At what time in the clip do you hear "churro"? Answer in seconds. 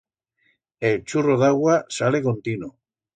1.13-1.35